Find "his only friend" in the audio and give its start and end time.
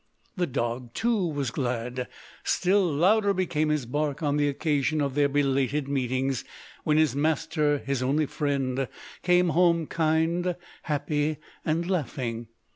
7.77-8.87